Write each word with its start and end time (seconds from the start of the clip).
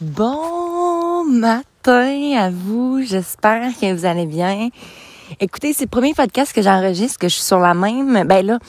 Bon 0.00 1.24
matin 1.24 2.36
à 2.36 2.50
vous, 2.50 3.02
j'espère 3.02 3.72
que 3.80 3.92
vous 3.92 4.06
allez 4.06 4.26
bien. 4.26 4.68
Écoutez, 5.40 5.72
c'est 5.72 5.86
le 5.86 5.90
premier 5.90 6.14
podcast 6.14 6.52
que 6.52 6.62
j'enregistre, 6.62 7.18
que 7.18 7.26
je 7.26 7.34
suis 7.34 7.42
sur 7.42 7.58
la 7.58 7.74
même. 7.74 8.22
Ben 8.28 8.46
là, 8.46 8.60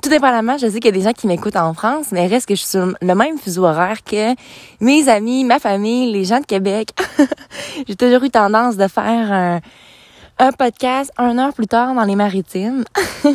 tout 0.00 0.08
dépendamment, 0.08 0.58
je 0.58 0.68
sais 0.68 0.74
qu'il 0.74 0.84
y 0.84 0.88
a 0.88 0.92
des 0.92 1.00
gens 1.00 1.12
qui 1.12 1.26
m'écoutent 1.26 1.56
en 1.56 1.74
France, 1.74 2.12
mais 2.12 2.28
reste 2.28 2.46
que 2.46 2.54
je 2.54 2.60
suis 2.60 2.68
sur 2.68 2.94
le 3.00 3.14
même 3.16 3.36
fuseau 3.36 3.64
horaire 3.64 4.04
que 4.04 4.36
mes 4.78 5.08
amis, 5.08 5.42
ma 5.42 5.58
famille, 5.58 6.12
les 6.12 6.24
gens 6.24 6.38
de 6.38 6.46
Québec. 6.46 6.90
J'ai 7.88 7.96
toujours 7.96 8.22
eu 8.22 8.30
tendance 8.30 8.76
de 8.76 8.86
faire 8.86 9.60
un, 10.38 10.52
podcast 10.52 11.10
un 11.18 11.36
heure 11.38 11.52
plus 11.52 11.66
tard 11.66 11.96
dans 11.96 12.04
les 12.04 12.14
maritimes. 12.14 12.84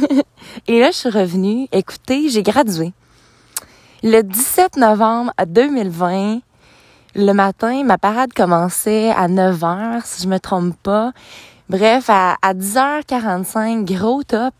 Et 0.69 0.79
là, 0.79 0.91
je 0.91 0.95
suis 0.95 1.09
revenue. 1.09 1.67
Écoutez, 1.73 2.29
j'ai 2.29 2.43
gradué. 2.43 2.93
Le 4.03 4.21
17 4.21 4.77
novembre 4.77 5.33
2020, 5.45 6.39
le 7.15 7.33
matin, 7.33 7.83
ma 7.83 7.97
parade 7.97 8.33
commençait 8.33 9.11
à 9.11 9.27
9 9.27 9.59
h, 9.59 10.01
si 10.05 10.23
je 10.23 10.27
me 10.27 10.39
trompe 10.39 10.75
pas. 10.81 11.11
Bref, 11.69 12.09
à, 12.09 12.35
10h45, 12.43 13.85
gros 13.85 14.23
top, 14.23 14.53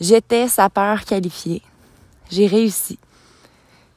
j'étais 0.00 0.48
sapeur 0.48 1.04
qualifié. 1.04 1.62
J'ai 2.30 2.46
réussi. 2.46 2.98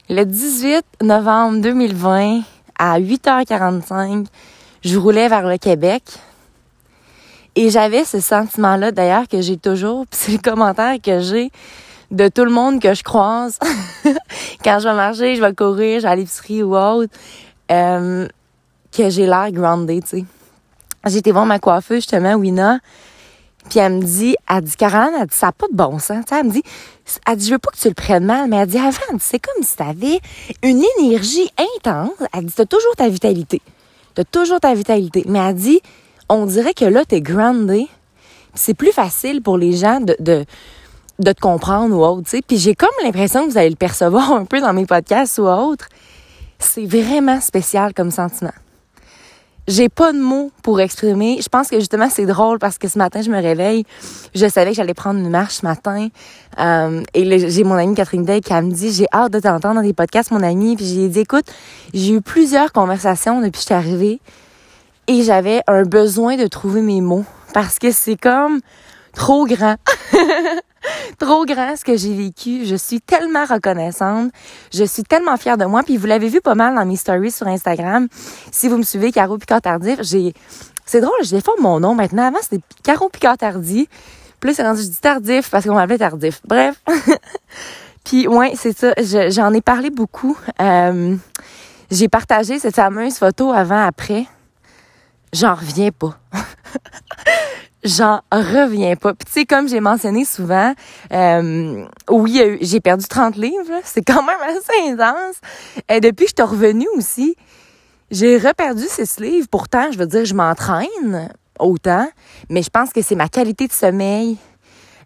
Le 0.09 0.23
18 0.23 0.85
novembre 1.01 1.61
2020, 1.61 2.41
à 2.77 2.99
8h45, 2.99 4.27
je 4.81 4.97
roulais 4.97 5.27
vers 5.27 5.47
le 5.47 5.57
Québec. 5.57 6.03
Et 7.55 7.69
j'avais 7.69 8.05
ce 8.05 8.19
sentiment-là, 8.19 8.91
d'ailleurs, 8.91 9.27
que 9.27 9.41
j'ai 9.41 9.57
toujours, 9.57 10.05
puis 10.07 10.19
c'est 10.21 10.31
le 10.33 10.37
commentaire 10.37 10.97
que 11.01 11.19
j'ai 11.19 11.51
de 12.11 12.27
tout 12.29 12.45
le 12.45 12.51
monde 12.51 12.81
que 12.81 12.93
je 12.93 13.03
croise. 13.03 13.59
Quand 14.63 14.79
je 14.79 14.87
vais 14.87 14.95
marcher, 14.95 15.35
je 15.35 15.41
vais 15.41 15.53
courir, 15.53 15.99
je 15.99 16.03
vais 16.03 16.11
à 16.11 16.15
l'épicerie 16.15 16.63
ou 16.63 16.75
autre. 16.75 17.13
Euh, 17.71 18.27
que 18.91 19.09
j'ai 19.09 19.25
l'air 19.25 19.51
grounded, 19.51 20.03
tu 20.03 20.09
sais. 20.19 20.25
J'ai 21.05 21.17
été 21.17 21.31
voir 21.31 21.45
ma 21.45 21.59
coiffeuse, 21.59 21.97
justement, 21.97 22.35
Wina, 22.35 22.79
puis 23.69 23.79
elle 23.79 23.93
me 23.93 24.01
dit, 24.01 24.35
elle 24.49 24.61
dit, 24.61 24.75
Caroline, 24.75 25.15
elle 25.19 25.27
dit, 25.27 25.35
ça 25.35 25.47
n'a 25.47 25.51
pas 25.51 25.67
de 25.67 25.75
bon 25.75 25.99
sens. 25.99 26.23
sais, 26.27 26.39
elle 26.39 26.45
me 26.45 26.51
dit, 26.51 26.63
elle 27.25 27.37
dit, 27.37 27.45
je 27.47 27.51
veux 27.51 27.59
pas 27.59 27.71
que 27.71 27.77
tu 27.77 27.87
le 27.87 27.93
prennes 27.93 28.25
mal, 28.25 28.49
mais 28.49 28.57
elle 28.57 28.67
dit, 28.67 28.77
avant, 28.77 29.17
c'est 29.19 29.39
comme 29.39 29.63
si 29.63 29.75
tu 29.75 29.83
avais 29.83 30.19
une 30.63 30.83
énergie 30.99 31.49
intense. 31.75 32.11
Elle 32.33 32.45
dit, 32.45 32.53
t'as 32.55 32.65
toujours 32.65 32.95
ta 32.95 33.09
vitalité. 33.09 33.61
T'as 34.15 34.23
toujours 34.23 34.59
ta 34.59 34.73
vitalité. 34.73 35.23
Mais 35.27 35.39
elle 35.39 35.55
dit, 35.55 35.81
on 36.29 36.45
dirait 36.45 36.73
que 36.73 36.85
là, 36.85 37.05
t'es 37.05 37.21
grounded. 37.21 37.85
C'est 38.53 38.73
plus 38.73 38.91
facile 38.91 39.41
pour 39.41 39.57
les 39.57 39.73
gens 39.73 39.99
de, 39.99 40.15
de, 40.19 40.45
de 41.19 41.31
te 41.31 41.39
comprendre 41.39 41.95
ou 41.95 42.03
autre, 42.03 42.23
tu 42.23 42.31
sais. 42.31 42.41
Puis 42.41 42.57
j'ai 42.57 42.73
comme 42.73 42.89
l'impression 43.03 43.45
que 43.45 43.51
vous 43.51 43.57
allez 43.57 43.69
le 43.69 43.75
percevoir 43.75 44.31
un 44.33 44.45
peu 44.45 44.61
dans 44.61 44.73
mes 44.73 44.85
podcasts 44.85 45.37
ou 45.39 45.47
autres. 45.47 45.89
C'est 46.59 46.85
vraiment 46.85 47.39
spécial 47.41 47.93
comme 47.93 48.11
sentiment. 48.11 48.53
J'ai 49.67 49.89
pas 49.89 50.13
de 50.13 50.17
mots 50.17 50.49
pour 50.63 50.79
exprimer. 50.79 51.39
Je 51.41 51.49
pense 51.49 51.67
que 51.67 51.77
justement 51.77 52.07
c'est 52.09 52.25
drôle 52.25 52.57
parce 52.57 52.77
que 52.77 52.87
ce 52.87 52.97
matin 52.97 53.21
je 53.21 53.29
me 53.29 53.41
réveille, 53.41 53.83
je 54.33 54.47
savais 54.47 54.69
que 54.71 54.77
j'allais 54.77 54.93
prendre 54.93 55.19
une 55.19 55.29
marche 55.29 55.55
ce 55.55 55.65
matin. 55.65 56.07
Euh, 56.57 57.03
et 57.13 57.49
j'ai 57.49 57.65
mon 57.65 57.75
amie 57.75 57.93
Catherine 57.93 58.23
Day 58.23 58.39
qui 58.39 58.53
me 58.53 58.71
dit 58.71 58.93
j'ai 58.93 59.07
hâte 59.13 59.33
de 59.33 59.41
t'entendre 59.41 59.75
dans 59.75 59.81
des 59.81 59.93
podcasts 59.93 60.31
mon 60.31 60.41
amie. 60.41 60.77
Puis 60.77 60.85
j'ai 60.85 61.09
dit 61.09 61.19
écoute 61.19 61.51
j'ai 61.93 62.13
eu 62.13 62.21
plusieurs 62.21 62.71
conversations 62.71 63.41
depuis 63.41 63.51
que 63.51 63.57
je 63.57 63.65
suis 63.65 63.73
arrivée 63.73 64.21
et 65.07 65.23
j'avais 65.23 65.61
un 65.67 65.83
besoin 65.83 66.37
de 66.37 66.47
trouver 66.47 66.81
mes 66.81 67.01
mots 67.01 67.25
parce 67.53 67.77
que 67.77 67.91
c'est 67.91 68.15
comme 68.15 68.61
trop 69.13 69.45
grand. 69.45 69.75
trop 71.19 71.45
grand 71.45 71.75
ce 71.75 71.83
que 71.83 71.97
j'ai 71.97 72.13
vécu. 72.13 72.65
Je 72.65 72.75
suis 72.75 73.01
tellement 73.01 73.45
reconnaissante. 73.45 74.31
Je 74.73 74.83
suis 74.83 75.03
tellement 75.03 75.37
fière 75.37 75.57
de 75.57 75.65
moi. 75.65 75.83
Puis 75.83 75.97
vous 75.97 76.07
l'avez 76.07 76.29
vu 76.29 76.41
pas 76.41 76.55
mal 76.55 76.75
dans 76.75 76.85
mes 76.85 76.95
stories 76.95 77.31
sur 77.31 77.47
Instagram. 77.47 78.07
Si 78.51 78.67
vous 78.67 78.77
me 78.77 78.83
suivez, 78.83 79.11
Caro 79.11 79.37
Picard 79.37 79.61
Tardif, 79.61 79.99
j'ai, 80.01 80.33
c'est 80.85 81.01
drôle, 81.01 81.23
je 81.23 81.31
défends 81.31 81.59
mon 81.59 81.79
nom 81.79 81.95
maintenant. 81.95 82.27
Avant, 82.27 82.41
c'était 82.41 82.61
Caro 82.83 83.09
Picard 83.09 83.37
Tardif. 83.37 83.87
Plus 84.39 84.53
c'est 84.53 84.63
rendu, 84.63 84.81
je 84.81 84.87
dis 84.87 85.01
tardif 85.01 85.49
parce 85.49 85.65
qu'on 85.65 85.73
m'appelait 85.73 85.97
tardif. 85.97 86.41
Bref. 86.45 86.75
Puis 88.03 88.27
ouais, 88.27 88.53
c'est 88.55 88.77
ça. 88.77 88.93
j'en 89.29 89.53
ai 89.53 89.61
parlé 89.61 89.89
beaucoup. 89.89 90.37
Euh, 90.61 91.15
j'ai 91.91 92.07
partagé 92.07 92.59
cette 92.59 92.75
fameuse 92.75 93.17
photo 93.17 93.51
avant-après. 93.51 94.25
J'en 95.33 95.55
reviens 95.55 95.89
pas. 95.91 96.17
j'en 97.87 98.21
reviens 98.31 98.95
pas. 98.95 99.13
Puis 99.13 99.25
tu 99.25 99.31
sais, 99.31 99.45
comme 99.45 99.67
j'ai 99.67 99.79
mentionné 99.79 100.25
souvent, 100.25 100.73
euh, 101.11 101.85
oui, 102.09 102.57
j'ai 102.61 102.79
perdu 102.79 103.05
30 103.07 103.35
livres. 103.35 103.81
C'est 103.83 104.03
quand 104.03 104.23
même 104.23 104.37
assez 104.47 104.91
intense. 104.91 105.35
Et 105.89 105.99
depuis 105.99 106.25
que 106.25 106.31
je 106.37 106.43
suis 106.43 106.51
revenue 106.51 106.87
aussi, 106.95 107.35
j'ai 108.11 108.37
reperdu 108.37 108.83
ces 108.87 109.05
livres. 109.21 109.47
Pourtant, 109.49 109.91
je 109.91 109.97
veux 109.97 110.05
dire, 110.05 110.25
je 110.25 110.33
m'entraîne 110.33 111.29
autant, 111.59 112.07
mais 112.49 112.61
je 112.61 112.69
pense 112.69 112.91
que 112.91 113.01
c'est 113.01 113.15
ma 113.15 113.29
qualité 113.29 113.67
de 113.67 113.73
sommeil. 113.73 114.37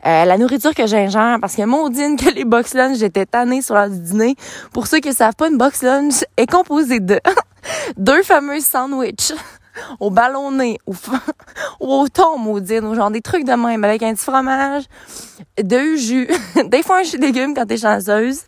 Euh, 0.06 0.26
la 0.26 0.38
nourriture 0.38 0.74
que 0.74 0.88
j'ingère, 0.88 1.38
parce 1.40 1.56
que 1.56 1.62
maudine 1.64 2.18
que 2.18 2.34
les 2.34 2.44
box 2.44 2.74
lunch, 2.74 2.98
j'étais 2.98 3.28
tannée 3.28 3.62
sur 3.62 3.76
l'heure 3.76 3.90
du 3.90 4.00
dîner. 4.00 4.36
Pour 4.74 4.88
ceux 4.88 5.00
qui 5.00 5.10
ne 5.10 5.14
savent 5.14 5.36
pas, 5.36 5.48
une 5.48 5.58
box 5.58 5.84
lunch 5.84 6.24
est 6.38 6.50
composée 6.50 7.00
de 7.00 7.20
deux 7.98 8.24
fameuses 8.24 8.66
sandwichs 8.66 9.34
au 10.00 10.10
ballonné, 10.10 10.80
au, 10.86 10.94
ou 11.80 11.94
au 11.94 12.08
thon 12.08 12.38
maudine, 12.38 12.94
genre 12.94 13.12
des 13.12 13.22
trucs 13.22 13.46
de 13.46 13.54
même, 13.54 13.84
avec 13.84 14.04
un 14.04 14.14
petit 14.14 14.24
fromage, 14.24 14.84
deux 15.62 15.98
jus, 15.98 16.28
des 16.66 16.84
fois 16.84 17.00
un 17.00 17.04
jus 17.04 17.18
de 17.18 17.26
légumes 17.26 17.54
quand 17.54 17.66
t'es 17.66 17.78
chanceuse. 17.78 18.42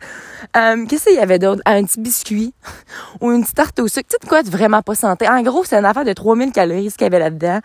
Euh, 0.56 0.86
Qu'est-ce 0.86 1.06
qu'il 1.06 1.16
y 1.16 1.20
avait 1.20 1.40
d'autre? 1.40 1.62
Un 1.66 1.84
petit 1.84 2.00
biscuit 2.00 2.54
ou 3.22 3.32
une 3.32 3.42
petite 3.42 3.56
tarte 3.56 3.80
au 3.80 3.88
sucre. 3.88 4.08
Tu 4.10 4.18
sais 4.20 4.24
de 4.24 4.30
quoi 4.30 4.42
vraiment 4.44 4.82
pas 4.82 4.96
santé? 4.96 5.28
En 5.28 5.42
gros, 5.42 5.64
c'est 5.64 5.78
une 5.78 5.86
affaire 5.86 6.06
de 6.06 6.14
3000 6.14 6.52
calories 6.52 6.92
ce 6.92 6.98
qu'il 6.98 7.06
y 7.06 7.08
avait 7.08 7.20
là-dedans. 7.20 7.60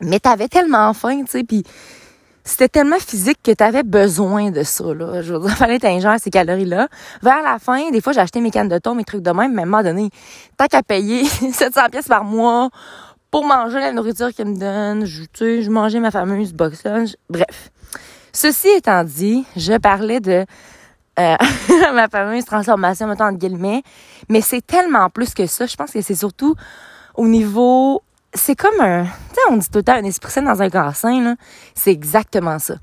Mais 0.00 0.20
t'avais 0.20 0.48
tellement 0.48 0.92
faim, 0.92 1.22
tu 1.24 1.30
sais, 1.30 1.44
puis 1.44 1.64
c'était 2.44 2.68
tellement 2.68 2.98
physique 2.98 3.38
que 3.42 3.52
tu 3.52 3.82
besoin 3.84 4.50
de 4.50 4.62
ça. 4.62 4.84
Là. 4.92 5.22
Je 5.22 5.32
veux 5.32 5.40
dire, 5.40 5.50
fallait 5.56 5.78
t'ingérer 5.78 6.18
ces 6.18 6.30
calories-là. 6.30 6.88
Vers 7.22 7.42
la 7.42 7.58
fin, 7.58 7.90
des 7.90 8.02
fois, 8.02 8.12
j'ai 8.12 8.20
acheté 8.20 8.40
mes 8.40 8.50
cannes 8.50 8.68
de 8.68 8.78
thon, 8.78 8.94
mes 8.94 9.04
trucs 9.04 9.22
de 9.22 9.30
même, 9.30 9.54
mais 9.54 9.62
à 9.62 9.64
un 9.64 9.68
moment 9.68 9.82
donné, 9.82 10.10
tant 10.58 10.66
qu'à 10.66 10.82
payer 10.82 11.24
700 11.52 11.88
pièces 11.90 12.08
par 12.08 12.24
mois 12.24 12.68
pour 13.30 13.44
manger 13.44 13.80
la 13.80 13.92
nourriture 13.92 14.32
qu'ils 14.32 14.44
me 14.46 14.56
donnent, 14.56 15.06
je, 15.06 15.24
tu 15.32 15.62
je 15.62 15.70
mangeais 15.70 16.00
ma 16.00 16.10
fameuse 16.10 16.52
box 16.52 16.84
lunch. 16.84 17.16
Bref. 17.28 17.70
Ceci 18.32 18.68
étant 18.68 19.04
dit, 19.04 19.44
je 19.56 19.76
parlais 19.78 20.20
de 20.20 20.44
euh, 21.18 21.36
ma 21.94 22.08
fameuse 22.08 22.44
transformation, 22.44 23.06
mettons, 23.06 23.24
entre 23.24 23.38
guillemets, 23.38 23.82
mais 24.28 24.40
c'est 24.42 24.64
tellement 24.64 25.08
plus 25.08 25.32
que 25.32 25.46
ça. 25.46 25.66
Je 25.66 25.76
pense 25.76 25.92
que 25.92 26.02
c'est 26.02 26.14
surtout 26.14 26.54
au 27.14 27.26
niveau 27.26 28.02
c'est 28.34 28.56
comme 28.56 28.80
un, 28.80 29.04
tu 29.04 29.34
sais, 29.34 29.40
on 29.50 29.56
dit 29.56 29.68
tout 29.68 29.78
le 29.78 29.84
temps 29.84 29.94
un 29.94 30.04
esprit 30.04 30.30
sain 30.30 30.42
dans 30.42 30.60
un 30.60 30.70
corps 30.70 30.96
sain, 30.96 31.22
là. 31.22 31.34
C'est 31.74 31.92
exactement 31.92 32.58
ça. 32.58 32.74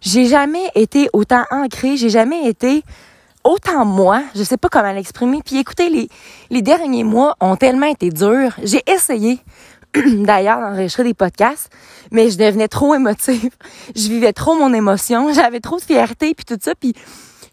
J'ai 0.00 0.26
jamais 0.26 0.70
été 0.74 1.08
autant 1.12 1.44
ancrée, 1.50 1.96
j'ai 1.96 2.10
jamais 2.10 2.48
été 2.48 2.82
autant 3.42 3.84
moi, 3.84 4.22
je 4.34 4.42
sais 4.42 4.56
pas 4.56 4.68
comment 4.68 4.92
l'exprimer. 4.92 5.40
Puis 5.44 5.58
écoutez, 5.58 5.88
les, 5.88 6.08
les 6.50 6.62
derniers 6.62 7.04
mois 7.04 7.36
ont 7.40 7.56
tellement 7.56 7.86
été 7.86 8.10
durs. 8.10 8.54
J'ai 8.62 8.82
essayé, 8.86 9.38
d'ailleurs, 9.94 10.60
d'enregistrer 10.60 11.04
des 11.04 11.14
podcasts, 11.14 11.70
mais 12.10 12.30
je 12.30 12.38
devenais 12.38 12.68
trop 12.68 12.94
émotive. 12.94 13.52
Je 13.94 14.08
vivais 14.08 14.32
trop 14.32 14.54
mon 14.54 14.72
émotion, 14.74 15.32
j'avais 15.34 15.60
trop 15.60 15.76
de 15.76 15.82
fierté, 15.82 16.34
puis 16.34 16.44
tout 16.44 16.58
ça, 16.60 16.74
puis 16.74 16.94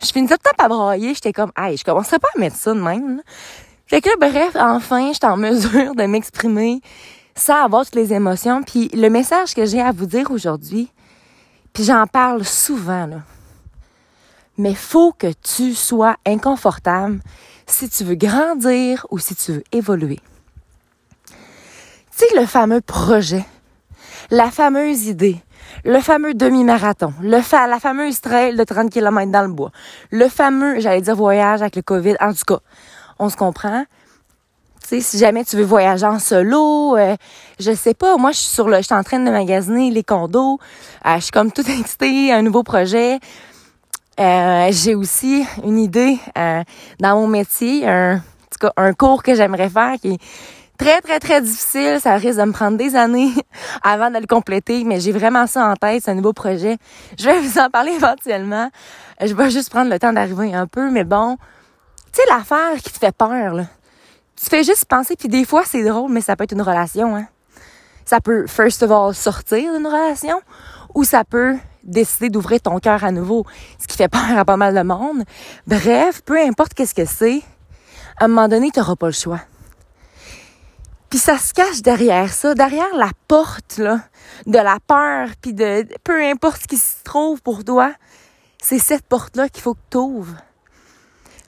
je 0.04 0.12
finissais 0.12 0.36
tout 0.36 0.50
le 0.52 0.58
temps 0.58 0.66
à 0.66 0.68
brailler. 0.68 1.14
J'étais 1.14 1.34
comme, 1.34 1.52
hey, 1.58 1.78
je 1.78 1.84
commencerais 1.84 2.20
pas 2.20 2.30
à 2.36 2.40
mettre 2.40 2.56
ça 2.56 2.74
de 2.74 2.80
même. 2.80 3.22
Fait 3.88 4.02
que 4.02 4.10
là, 4.10 4.16
bref, 4.20 4.56
enfin, 4.56 5.12
j'étais 5.12 5.28
en 5.28 5.38
mesure 5.38 5.96
de 5.96 6.04
m'exprimer 6.04 6.82
avoir 7.50 7.86
toutes 7.86 7.96
les 7.96 8.14
émotions. 8.14 8.64
Puis 8.64 8.90
le 8.90 9.10
message 9.10 9.54
que 9.54 9.66
j'ai 9.66 9.82
à 9.82 9.92
vous 9.92 10.06
dire 10.06 10.32
aujourd'hui, 10.32 10.92
puis 11.74 11.84
j'en 11.84 12.06
parle 12.08 12.44
souvent, 12.44 13.06
là, 13.06 13.22
mais 14.58 14.76
faut 14.76 15.14
que 15.14 15.32
tu 15.42 15.74
sois 15.74 16.18
inconfortable 16.26 17.20
si 17.66 17.90
tu 17.90 18.04
veux 18.04 18.16
grandir 18.16 19.08
ou 19.10 19.18
si 19.18 19.36
tu 19.36 19.54
veux 19.54 19.64
évoluer. 19.72 20.20
Tu 21.28 22.28
sais, 22.28 22.40
le 22.40 22.46
fameux 22.46 22.82
projet, 22.82 23.46
la 24.30 24.52
fameuse 24.52 25.08
idée, 25.08 25.42
le 25.86 26.00
fameux 26.00 26.34
demi-marathon, 26.34 27.14
le 27.22 27.42
fa 27.42 27.66
la 27.68 27.80
fameuse 27.80 28.22
trail 28.22 28.56
de 28.56 28.64
30 28.64 28.92
km 28.92 29.32
dans 29.32 29.42
le 29.42 29.52
bois, 29.52 29.72
le 30.12 30.28
fameux, 30.28 30.80
j'allais 30.80 31.02
dire 31.02 31.16
voyage 31.16 31.62
avec 31.62 31.76
le 31.76 31.82
COVID, 31.82 32.16
en 32.20 32.34
tout 32.34 32.44
cas, 32.46 32.60
on 33.18 33.30
se 33.30 33.38
comprend, 33.38 33.86
si 35.00 35.18
jamais 35.18 35.46
tu 35.46 35.56
veux 35.56 35.64
voyager 35.64 36.06
en 36.06 36.20
solo, 36.20 36.98
euh, 36.98 37.16
je 37.60 37.72
sais 37.72 37.94
pas, 37.94 38.18
moi 38.18 38.32
je 38.32 38.38
suis 38.38 38.54
sur 38.54 38.68
le 38.68 38.78
je 38.78 38.82
suis 38.82 38.96
en 38.96 39.04
train 39.04 39.20
de 39.20 39.30
magasiner 39.30 39.90
les 39.92 40.04
condos, 40.04 40.60
euh, 41.06 41.16
je 41.16 41.22
suis 41.22 41.32
comme 41.32 41.52
tout 41.52 41.66
excitée, 41.70 42.34
un 42.34 42.42
nouveau 42.42 42.64
projet. 42.64 43.20
Euh, 44.20 44.68
j'ai 44.72 44.94
aussi 44.94 45.46
une 45.64 45.80
idée 45.80 46.20
dans 47.00 47.16
mon 47.16 47.28
métier, 47.28 47.88
un, 47.88 48.16
en 48.16 48.20
tout 48.52 48.68
cas, 48.68 48.74
un 48.76 48.94
cours 48.94 49.24
que 49.24 49.34
j'aimerais 49.34 49.70
faire 49.70 49.94
qui 50.02 50.14
est 50.14 50.22
très, 50.78 51.00
très, 51.00 51.20
très 51.20 51.42
difficile. 51.42 52.00
Ça 52.02 52.16
risque 52.16 52.38
de 52.38 52.44
me 52.44 52.52
prendre 52.52 52.78
des 52.78 52.96
années 52.96 53.32
avant 53.84 54.12
de 54.12 54.18
le 54.18 54.28
compléter, 54.28 54.84
mais 54.84 55.00
j'ai 55.00 55.14
vraiment 55.14 55.48
ça 55.48 55.66
en 55.66 55.76
tête, 55.76 56.04
c'est 56.04 56.12
un 56.12 56.16
nouveau 56.16 56.34
projet. 56.34 56.78
Je 57.18 57.26
vais 57.26 57.40
vous 57.40 57.58
en 57.58 57.70
parler 57.70 57.94
éventuellement. 57.94 58.70
Je 59.22 59.34
vais 59.34 59.50
juste 59.50 59.70
prendre 59.70 59.90
le 59.90 59.98
temps 59.98 60.12
d'arriver 60.12 60.54
un 60.54 60.68
peu, 60.68 60.92
mais 60.92 61.06
bon, 61.06 61.38
tu 62.12 62.22
sais, 62.22 62.28
l'affaire 62.30 62.76
qui 62.84 62.92
te 62.92 63.00
fait 63.00 63.16
peur, 63.16 63.54
là 63.54 63.64
tu 64.42 64.50
fais 64.50 64.64
juste 64.64 64.86
penser, 64.86 65.16
puis 65.16 65.28
des 65.28 65.46
fois, 65.46 65.64
c'est 65.66 65.84
drôle, 65.84 66.12
mais 66.12 66.22
ça 66.22 66.36
peut 66.36 66.44
être 66.46 66.54
une 66.54 66.62
relation, 66.62 67.16
hein. 67.16 67.28
Ça 68.06 68.20
peut, 68.20 68.48
first 68.48 68.82
of 68.84 68.92
all, 68.92 69.14
sortir 69.14 69.74
d'une 69.74 69.86
relation, 69.86 70.42
ou 70.96 71.04
ça 71.04 71.24
peut 71.24 71.58
décider 71.84 72.30
d'ouvrir 72.30 72.62
ton 72.62 72.80
cœur 72.80 73.04
à 73.04 73.12
nouveau, 73.12 73.46
ce 73.80 73.88
qui 73.88 73.98
fait 73.98 74.08
peur 74.08 74.38
à 74.38 74.44
pas 74.44 74.58
mal 74.58 74.74
de 74.76 74.82
monde. 74.82 75.24
Bref, 75.68 76.22
peu 76.24 76.40
importe 76.40 76.74
qu'est-ce 76.74 76.96
que 76.96 77.06
c'est, 77.06 77.42
à 78.18 78.26
un 78.26 78.28
moment 78.28 78.48
donné, 78.48 78.72
tu 78.72 78.80
n'auras 78.80 78.96
pas 78.96 79.08
le 79.08 79.14
choix. 79.14 79.40
Puis 81.10 81.20
ça 81.20 81.38
se 81.38 81.54
cache 81.54 81.82
derrière 81.82 82.32
ça, 82.32 82.56
derrière 82.56 82.96
la 82.96 83.12
porte 83.28 83.78
là, 83.78 84.00
de 84.48 84.58
la 84.58 84.78
peur, 84.86 85.30
puis 85.42 85.54
de 85.54 85.86
peu 86.04 86.24
importe 86.24 86.64
ce 86.64 86.68
qui 86.68 86.78
se 86.78 87.04
trouve 87.04 87.42
pour 87.42 87.64
toi, 87.64 87.94
c'est 88.62 88.80
cette 88.80 89.06
porte-là 89.06 89.50
qu'il 89.50 89.62
faut 89.62 89.74
que 89.74 89.80
tu 89.90 89.98
ouvres. 89.98 90.38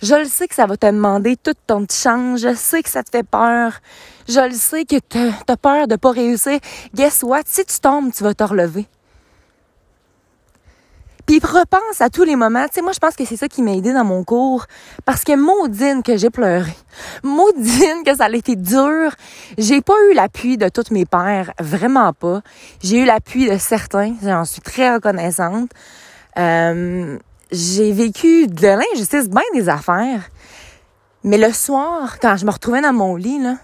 Je 0.03 0.15
le 0.15 0.25
sais 0.25 0.49
que 0.49 0.55
ça 0.55 0.65
va 0.65 0.75
te 0.75 0.85
demander 0.85 1.37
tout 1.37 1.53
ton 1.65 1.85
change. 1.89 2.41
Je 2.41 2.53
sais 2.55 2.83
que 2.83 2.89
ça 2.89 3.03
te 3.03 3.09
fait 3.09 3.23
peur. 3.23 3.71
Je 4.27 4.41
le 4.41 4.51
sais 4.51 4.83
que 4.83 4.97
tu 4.97 5.17
as 5.47 5.55
peur 5.55 5.87
de 5.87 5.95
pas 5.95 6.11
réussir. 6.11 6.59
Guess 6.93 7.23
what? 7.23 7.43
Si 7.45 7.63
tu 7.63 7.79
tombes, 7.79 8.11
tu 8.11 8.21
vas 8.21 8.33
te 8.33 8.43
relever. 8.43 8.85
Puis 11.25 11.39
repense 11.39 12.01
à 12.01 12.09
tous 12.09 12.25
les 12.25 12.35
moments. 12.35 12.65
Tu 12.65 12.73
sais, 12.73 12.81
moi, 12.81 12.91
je 12.91 12.99
pense 12.99 13.15
que 13.15 13.23
c'est 13.23 13.37
ça 13.37 13.47
qui 13.47 13.61
m'a 13.61 13.71
aidé 13.71 13.93
dans 13.93 14.03
mon 14.03 14.25
cours. 14.25 14.65
Parce 15.05 15.23
que 15.23 15.37
maudine 15.37 16.03
que 16.03 16.17
j'ai 16.17 16.29
pleuré. 16.29 16.75
Maudine 17.23 18.03
que 18.05 18.13
ça 18.13 18.25
a 18.25 18.29
été 18.29 18.57
dur. 18.57 19.15
J'ai 19.57 19.79
pas 19.79 19.95
eu 20.09 20.15
l'appui 20.15 20.57
de 20.57 20.67
tous 20.67 20.91
mes 20.91 21.05
pères. 21.05 21.53
Vraiment 21.61 22.11
pas. 22.11 22.41
J'ai 22.81 22.97
eu 22.97 23.05
l'appui 23.05 23.49
de 23.49 23.57
certains. 23.57 24.15
J'en 24.21 24.43
suis 24.43 24.61
très 24.61 24.93
reconnaissante. 24.93 25.69
Euh, 26.37 27.17
j'ai 27.53 27.91
vécu 27.91 28.47
de 28.47 28.67
l'injustice, 28.67 29.29
bien 29.29 29.43
des 29.53 29.69
affaires. 29.69 30.29
Mais 31.23 31.37
le 31.37 31.53
soir, 31.53 32.17
quand 32.19 32.35
je 32.35 32.45
me 32.45 32.51
retrouvais 32.51 32.81
dans 32.81 32.93
mon 32.93 33.15
lit, 33.15 33.39
là, 33.39 33.57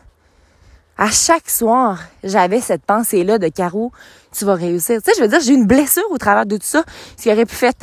à 0.97 1.09
chaque 1.09 1.49
soir, 1.49 1.99
j'avais 2.23 2.61
cette 2.61 2.83
pensée-là 2.83 3.39
de 3.39 3.47
Caro, 3.47 3.91
tu 4.31 4.45
vas 4.45 4.53
réussir. 4.53 5.01
Tu 5.01 5.09
sais, 5.09 5.17
je 5.17 5.23
veux 5.23 5.27
dire, 5.27 5.39
j'ai 5.39 5.53
une 5.53 5.65
blessure 5.65 6.03
au 6.11 6.17
travers 6.17 6.45
de 6.45 6.57
tout 6.57 6.65
ça, 6.65 6.83
ce 7.17 7.23
qui 7.23 7.31
aurait 7.31 7.45
pu 7.45 7.55
faire, 7.55 7.73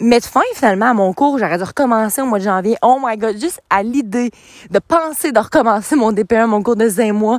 mettre 0.00 0.28
fin 0.28 0.42
finalement 0.54 0.90
à 0.90 0.94
mon 0.94 1.14
cours. 1.14 1.38
J'aurais 1.38 1.56
dû 1.56 1.64
recommencer 1.64 2.20
au 2.20 2.26
mois 2.26 2.38
de 2.38 2.44
janvier. 2.44 2.76
Oh 2.82 2.98
my 3.02 3.16
God, 3.16 3.40
juste 3.40 3.62
à 3.70 3.82
l'idée 3.82 4.30
de 4.70 4.78
penser 4.80 5.32
de 5.32 5.38
recommencer 5.38 5.96
mon 5.96 6.12
DP1, 6.12 6.46
mon 6.46 6.62
cours 6.62 6.76
de 6.76 6.88
5 6.88 7.12
mois. 7.12 7.38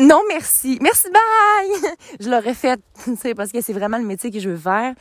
Non, 0.00 0.20
merci. 0.28 0.78
Merci, 0.80 1.08
bye! 1.10 1.90
je 2.20 2.30
l'aurais 2.30 2.54
fait, 2.54 2.78
tu 3.04 3.16
sais, 3.16 3.34
parce 3.34 3.50
que 3.50 3.60
c'est 3.60 3.72
vraiment 3.72 3.98
le 3.98 4.04
métier 4.04 4.30
que 4.30 4.38
je 4.38 4.48
veux 4.48 4.56
faire. 4.56 4.94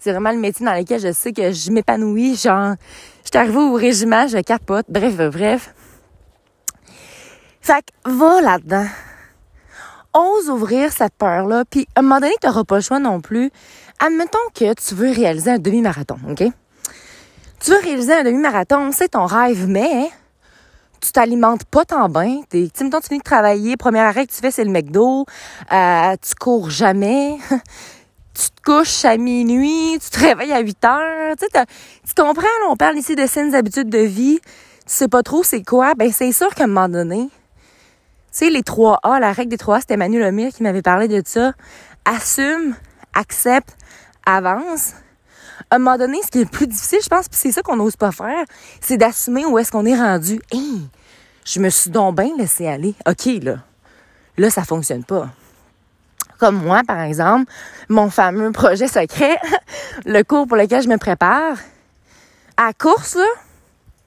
C'est 0.00 0.12
vraiment 0.12 0.30
le 0.30 0.38
métier 0.38 0.64
dans 0.64 0.74
lequel 0.74 1.00
je 1.00 1.12
sais 1.12 1.32
que 1.32 1.52
je 1.52 1.70
m'épanouis. 1.70 2.36
Genre, 2.36 2.74
je 3.24 3.28
suis 3.28 3.38
arrivée 3.38 3.58
au 3.58 3.74
régiment, 3.74 4.26
je 4.26 4.38
capote. 4.38 4.86
Bref, 4.88 5.16
bref. 5.16 5.74
Fait 7.60 7.82
que 7.82 8.10
va 8.10 8.40
là-dedans. 8.40 8.86
Ose 10.14 10.48
ouvrir 10.48 10.92
cette 10.92 11.14
peur-là. 11.14 11.64
Puis 11.68 11.86
à 11.94 12.00
un 12.00 12.02
moment 12.02 12.20
donné, 12.20 12.34
tu 12.40 12.46
n'auras 12.46 12.64
pas 12.64 12.76
le 12.76 12.82
choix 12.82 12.98
non 12.98 13.20
plus. 13.20 13.50
Admettons 13.98 14.38
que 14.54 14.72
tu 14.74 14.94
veux 14.94 15.10
réaliser 15.10 15.50
un 15.50 15.58
demi-marathon, 15.58 16.18
OK? 16.30 16.44
Tu 17.60 17.70
veux 17.70 17.80
réaliser 17.80 18.12
un 18.12 18.22
demi-marathon, 18.22 18.90
c'est 18.92 19.08
ton 19.08 19.26
rêve, 19.26 19.66
mais 19.66 20.08
tu 21.00 21.10
t'alimentes 21.12 21.64
pas 21.64 21.84
tant 21.84 22.08
bien. 22.08 22.40
Tu 22.50 22.66
sais, 22.66 22.70
tu 22.88 23.08
finis 23.08 23.18
de 23.18 23.24
travailler, 23.24 23.76
premier 23.76 24.00
arrêt 24.00 24.26
que 24.26 24.32
tu 24.32 24.38
fais, 24.38 24.50
c'est 24.50 24.64
le 24.64 24.70
McDo. 24.70 25.26
Euh, 25.72 26.16
tu 26.22 26.34
cours 26.36 26.70
jamais. 26.70 27.36
tu 28.38 28.50
te 28.50 28.62
couches 28.62 29.04
à 29.04 29.16
minuit, 29.16 29.98
tu 30.00 30.10
te 30.10 30.20
réveilles 30.20 30.52
à 30.52 30.60
8 30.60 30.84
heures. 30.84 31.36
Tu, 31.36 32.14
comprends, 32.16 32.46
on 32.68 32.76
parle 32.76 32.96
ici 32.96 33.16
de 33.16 33.26
saines 33.26 33.54
habitudes 33.54 33.88
de 33.88 33.98
vie. 33.98 34.38
Tu 34.42 34.48
sais 34.86 35.08
pas 35.08 35.22
trop 35.22 35.42
c'est 35.42 35.62
quoi. 35.62 35.94
Ben, 35.94 36.12
c'est 36.12 36.30
sûr 36.32 36.54
qu'à 36.54 36.64
un 36.64 36.68
moment 36.68 36.88
donné, 36.88 37.28
tu 37.28 37.30
sais, 38.30 38.50
les 38.50 38.62
3 38.62 39.00
A, 39.02 39.18
la 39.18 39.32
règle 39.32 39.50
des 39.50 39.58
3 39.58 39.76
A, 39.76 39.80
c'était 39.80 39.96
Manu 39.96 40.20
Lemire 40.20 40.52
qui 40.52 40.62
m'avait 40.62 40.82
parlé 40.82 41.08
de 41.08 41.20
ça. 41.24 41.52
Assume, 42.04 42.76
accepte, 43.12 43.76
avance. 44.24 44.92
À 45.70 45.76
un 45.76 45.78
moment 45.78 45.98
donné, 45.98 46.18
ce 46.24 46.30
qui 46.30 46.38
est 46.38 46.44
le 46.44 46.50
plus 46.50 46.68
difficile, 46.68 47.00
je 47.02 47.08
pense, 47.08 47.28
puis 47.28 47.38
c'est 47.38 47.52
ça 47.52 47.62
qu'on 47.62 47.76
n'ose 47.76 47.96
pas 47.96 48.12
faire, 48.12 48.44
c'est 48.80 48.96
d'assumer 48.96 49.44
où 49.44 49.58
est-ce 49.58 49.72
qu'on 49.72 49.84
est 49.84 49.96
rendu. 49.96 50.40
Je 51.44 51.60
me 51.60 51.68
suis 51.70 51.90
donc 51.90 52.16
bien 52.16 52.30
laissé 52.38 52.68
aller. 52.68 52.94
OK, 53.06 53.26
là. 53.42 53.56
Là, 54.36 54.50
ça 54.50 54.62
fonctionne 54.62 55.02
pas 55.02 55.28
comme 56.38 56.62
moi, 56.62 56.82
par 56.86 57.00
exemple, 57.00 57.50
mon 57.88 58.10
fameux 58.10 58.52
projet 58.52 58.88
secret, 58.88 59.38
le 60.06 60.22
cours 60.22 60.46
pour 60.46 60.56
lequel 60.56 60.82
je 60.82 60.88
me 60.88 60.98
prépare, 60.98 61.56
à 62.56 62.72
course, 62.72 63.16
là, 63.16 63.26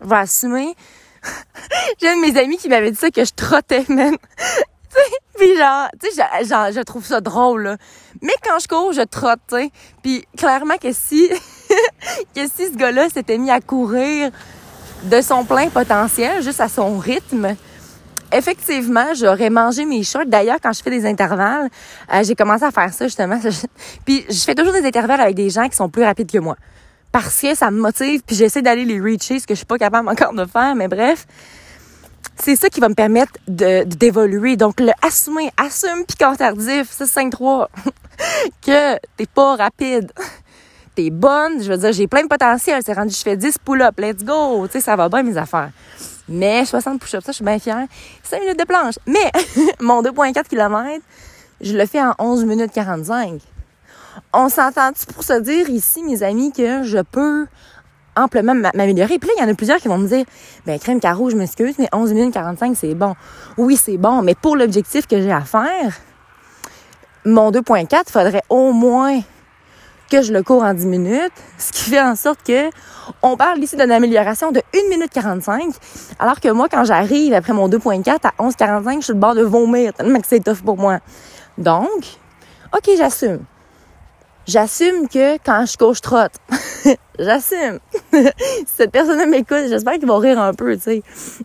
vais 0.02 0.16
assumer. 0.16 0.76
J'ai 2.02 2.10
un 2.10 2.16
de 2.16 2.22
mes 2.22 2.40
amis 2.40 2.58
qui 2.58 2.70
m'avait 2.70 2.92
dit 2.92 2.98
ça, 2.98 3.12
que 3.12 3.24
je 3.24 3.32
trottais 3.36 3.86
même. 3.90 4.18
puis 5.38 5.58
genre, 5.58 5.88
tu 6.02 6.12
sais, 6.12 6.24
je 6.44 6.82
trouve 6.82 7.06
ça 7.06 7.22
drôle, 7.22 7.64
là. 7.64 7.78
Mais 8.22 8.34
quand 8.44 8.60
je 8.60 8.68
cours, 8.68 8.94
je 8.94 9.02
trotte, 9.02 9.40
tu 9.48 9.56
sais. 9.56 9.72
Puis 10.04 10.26
clairement 10.38 10.78
que 10.78 10.92
si, 10.92 11.30
que 12.36 12.48
si 12.48 12.72
ce 12.72 12.78
gars-là 12.78 13.10
s'était 13.10 13.38
mis 13.38 13.52
à 13.52 13.62
courir 13.62 14.32
de 15.04 15.22
son 15.22 15.46
plein 15.46 15.70
potentiel, 15.70 16.44
juste 16.44 16.62
à 16.62 16.68
son 16.68 16.98
rythme, 16.98 17.56
effectivement, 18.34 19.14
j'aurais 19.14 19.50
mangé 19.50 19.86
mes 19.86 20.04
shorts. 20.04 20.26
D'ailleurs, 20.28 20.58
quand 20.62 20.74
je 20.74 20.82
fais 20.82 20.90
des 20.90 21.06
intervalles, 21.06 21.70
euh, 22.14 22.24
j'ai 22.24 22.36
commencé 22.36 22.64
à 22.64 22.72
faire 22.72 22.94
ça 22.94 23.06
justement. 23.06 23.40
puis 24.06 24.26
je 24.30 24.40
fais 24.40 24.56
toujours 24.56 24.74
des 24.74 24.86
intervalles 24.86 25.22
avec 25.22 25.36
des 25.36 25.50
gens 25.50 25.68
qui 25.68 25.76
sont 25.76 25.90
plus 25.90 26.04
rapides 26.04 26.32
que 26.32 26.40
moi. 26.40 26.56
Parce 27.12 27.42
que 27.42 27.56
ça 27.56 27.72
me 27.72 27.80
motive, 27.80 28.22
puis 28.26 28.36
j'essaie 28.36 28.62
d'aller 28.62 28.86
les 28.86 29.00
reacher, 29.00 29.40
ce 29.40 29.46
que 29.46 29.54
je 29.54 29.58
suis 29.58 29.66
pas 29.66 29.78
capable 29.78 30.08
encore 30.08 30.34
de 30.34 30.46
faire, 30.46 30.76
mais 30.76 30.88
bref. 30.88 31.26
C'est 32.42 32.56
ça 32.56 32.70
qui 32.70 32.80
va 32.80 32.90
me 32.90 32.96
permettre 32.96 33.34
de, 33.48 33.84
d'évoluer. 33.84 34.56
Donc, 34.56 34.80
le 34.80 34.92
assumer, 35.06 35.52
assume 35.58 36.06
piquant 36.08 36.36
tardif, 36.36 36.90
6, 36.90 37.06
5, 37.06 37.32
3, 37.32 37.70
que 38.66 38.96
t'es 39.18 39.26
pas 39.26 39.56
rapide. 39.58 40.12
T'es 40.96 41.10
bonne, 41.10 41.62
je 41.62 41.72
veux 41.72 41.78
dire, 41.78 41.92
j'ai 41.92 42.08
plein 42.08 42.24
de 42.24 42.28
potentiel. 42.28 42.82
C'est 42.86 42.94
rendu, 42.94 43.14
je 43.14 43.22
fais 43.22 43.38
10 43.38 43.58
pull-ups, 43.60 43.98
let's 43.98 44.24
go. 44.24 44.66
Tu 44.68 44.74
sais, 44.74 44.82
ça 44.82 44.96
va 44.96 45.10
bien 45.10 45.24
mes 45.24 45.38
affaires. 45.38 45.72
Mais 46.32 46.66
60 46.66 47.00
push-ups, 47.00 47.26
ça, 47.26 47.32
je 47.32 47.36
suis 47.36 47.46
bien 47.46 47.60
fière. 47.60 47.86
5 48.24 48.40
minutes 48.42 48.60
de 48.60 48.66
planche. 48.66 48.96
Mais 49.06 49.32
mon 49.80 50.02
2,4 50.02 50.48
km, 50.48 51.04
je 51.62 51.78
le 51.78 51.86
fais 51.86 52.02
en 52.02 52.14
11 52.20 52.46
minutes 52.46 52.72
45. 52.74 53.42
On 54.34 54.50
s'entend-tu 54.50 55.06
pour 55.14 55.24
se 55.24 55.40
dire 55.40 55.70
ici, 55.70 56.04
mes 56.04 56.24
amis, 56.24 56.52
que 56.52 56.84
je 56.84 57.00
peux 57.00 57.48
amplement 58.16 58.54
m'améliorer? 58.56 59.20
Puis 59.20 59.28
là, 59.28 59.34
il 59.38 59.44
y 59.44 59.46
en 59.46 59.52
a 59.52 59.56
plusieurs 59.56 59.78
qui 59.78 59.88
vont 59.88 59.98
me 59.98 60.08
dire, 60.08 60.26
ben, 60.66 60.80
crème 60.80 61.00
carreau, 61.00 61.30
je 61.30 61.36
m'excuse, 61.36 61.76
mais 61.80 61.88
11 61.94 62.14
minutes 62.14 62.34
45, 62.34 62.76
c'est 62.76 62.94
bon. 62.96 63.16
Oui, 63.58 63.78
c'est 63.78 63.98
bon, 63.98 64.22
mais 64.22 64.36
pour 64.36 64.56
l'objectif 64.56 65.08
que 65.08 65.22
j'ai 65.22 65.32
à 65.32 65.42
faire, 65.42 65.94
mon 67.26 67.52
2.4, 67.52 68.04
il 68.08 68.12
faudrait 68.12 68.44
au 68.50 68.74
moins 68.74 69.22
que 70.12 70.22
je 70.22 70.34
le 70.34 70.44
cours 70.44 70.62
en 70.62 70.74
10 70.74 70.86
minutes, 70.88 71.32
ce 71.58 71.72
qui 71.72 71.90
fait 71.90 72.02
en 72.02 72.16
sorte 72.16 72.44
que 72.46 72.70
on 73.24 73.38
parle 73.38 73.60
ici 73.60 73.78
d'une 73.78 73.92
amélioration 73.92 74.52
de 74.52 74.62
1 74.76 74.90
minute 74.90 75.12
45, 75.12 75.74
alors 76.20 76.40
que 76.40 76.50
moi, 76.50 76.68
quand 76.70 76.84
j'arrive 76.84 77.34
après 77.34 77.54
mon 77.54 77.70
2.4 77.70 78.20
à 78.24 78.44
11.45, 78.44 78.96
je 78.98 79.06
suis 79.06 79.14
le 79.14 79.20
bord 79.20 79.36
de 79.36 79.42
vomir 79.42 79.94
tellement 79.94 80.20
que 80.20 80.28
c'est 80.28 80.44
tough 80.44 80.62
pour 80.64 80.78
moi. 80.78 81.00
Donc, 81.58 82.18
OK, 82.76 82.90
j'assume. 82.98 83.40
J'assume 84.46 85.08
que 85.08 85.38
quand 85.38 85.66
je 85.66 85.78
cours, 85.78 85.94
je 85.94 86.02
trotte. 86.02 86.34
j'assume. 87.20 87.80
si 88.12 88.28
cette 88.68 88.92
personne 88.92 89.30
m'écoute, 89.30 89.68
j'espère 89.70 89.94
qu'ils 89.94 90.08
vont 90.08 90.18
rire 90.18 90.42
un 90.42 90.54
peu, 90.54 90.76
tu 90.76 90.82
sais. 90.82 91.04